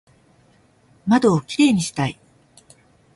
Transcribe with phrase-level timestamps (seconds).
[1.05, 2.19] 窓をキレイにしたい